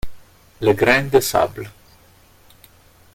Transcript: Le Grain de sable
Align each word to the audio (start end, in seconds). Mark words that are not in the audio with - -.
Le 0.61 0.73
Grain 0.73 1.03
de 1.11 1.19
sable 1.19 1.69